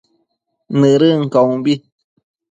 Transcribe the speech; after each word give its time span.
Nëdën 0.79 1.21
caumbi 1.33 1.73